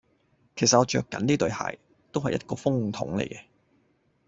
[0.55, 1.77] 其實我著緊呢對鞋，
[2.11, 3.41] 都係一個風筒嚟嘅